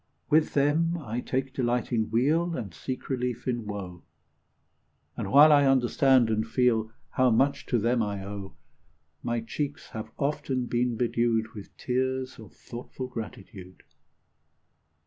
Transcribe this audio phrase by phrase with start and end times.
[0.31, 4.01] With them I take delight in weal, And seek relief in woe;
[5.15, 8.55] And while I understand and feel How much to them I owe,
[9.21, 13.83] My cheeks have often been bedewed With tears of thoughtful gratitude.